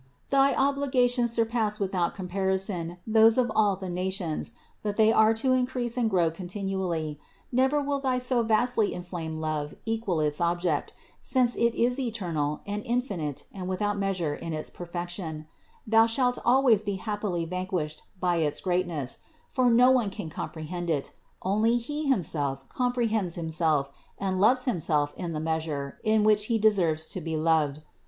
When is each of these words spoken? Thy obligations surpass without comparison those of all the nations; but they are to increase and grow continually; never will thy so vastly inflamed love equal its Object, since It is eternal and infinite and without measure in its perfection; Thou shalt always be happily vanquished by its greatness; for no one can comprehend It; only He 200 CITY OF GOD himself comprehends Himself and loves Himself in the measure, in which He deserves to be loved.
Thy 0.31 0.55
obligations 0.55 1.31
surpass 1.31 1.79
without 1.79 2.15
comparison 2.15 2.97
those 3.05 3.37
of 3.37 3.51
all 3.55 3.75
the 3.75 3.87
nations; 3.87 4.51
but 4.81 4.95
they 4.95 5.11
are 5.13 5.31
to 5.35 5.51
increase 5.53 5.95
and 5.95 6.09
grow 6.09 6.31
continually; 6.31 7.19
never 7.51 7.79
will 7.79 7.99
thy 7.99 8.17
so 8.17 8.41
vastly 8.41 8.95
inflamed 8.95 9.39
love 9.39 9.75
equal 9.85 10.19
its 10.19 10.41
Object, 10.41 10.91
since 11.21 11.53
It 11.55 11.75
is 11.75 11.99
eternal 11.99 12.61
and 12.65 12.81
infinite 12.83 13.43
and 13.53 13.67
without 13.69 13.95
measure 13.99 14.33
in 14.33 14.53
its 14.53 14.71
perfection; 14.71 15.45
Thou 15.85 16.07
shalt 16.07 16.39
always 16.43 16.81
be 16.81 16.95
happily 16.95 17.45
vanquished 17.45 18.01
by 18.19 18.37
its 18.37 18.59
greatness; 18.59 19.19
for 19.49 19.69
no 19.69 19.91
one 19.91 20.09
can 20.09 20.31
comprehend 20.31 20.89
It; 20.89 21.13
only 21.43 21.77
He 21.77 22.05
200 22.05 22.05
CITY 22.05 22.05
OF 22.05 22.05
GOD 22.05 22.15
himself 22.57 22.69
comprehends 22.69 23.35
Himself 23.35 23.91
and 24.17 24.41
loves 24.41 24.65
Himself 24.65 25.13
in 25.15 25.33
the 25.33 25.39
measure, 25.39 25.99
in 26.03 26.23
which 26.23 26.45
He 26.45 26.57
deserves 26.57 27.07
to 27.09 27.21
be 27.21 27.37
loved. 27.37 27.83